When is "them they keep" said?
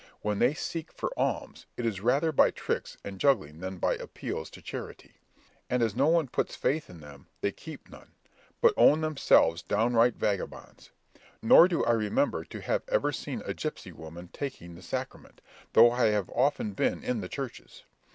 7.01-7.87